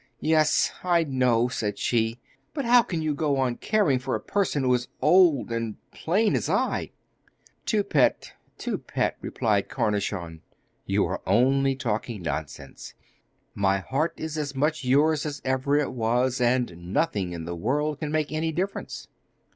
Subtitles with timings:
[0.19, 2.19] 'Yes, I know,' said she,
[2.55, 5.75] 'but how can you go on caring for a person who is as old and
[5.91, 6.89] plain as I?'
[7.67, 10.41] 'Toupette, Toupette,' replied Cornichon,
[10.87, 12.95] 'you are only talking nonsense.
[13.53, 17.99] My heart is as much yours as ever it was, and nothing in the world
[17.99, 19.07] can make any difference.